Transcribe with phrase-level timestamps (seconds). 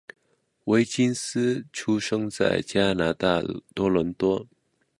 [0.63, 3.39] 威金斯出生在加拿大
[3.75, 4.47] 多伦多。